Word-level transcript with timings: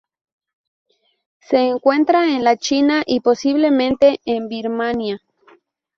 Se 1.41 1.57
encuentra 1.67 2.25
en 2.35 2.43
la 2.43 2.57
China 2.57 3.03
y, 3.05 3.19
posiblemente 3.19 4.19
en 4.25 4.47
Birmania. 4.47 5.21